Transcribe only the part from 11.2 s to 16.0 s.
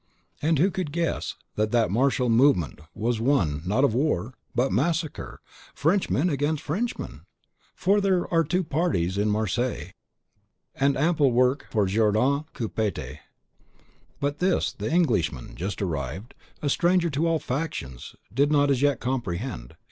work for Jourdan Coupe tete! But this, the Englishman, just